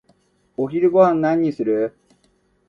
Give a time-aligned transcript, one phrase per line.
[0.57, 1.95] お昼ごはんは何にする？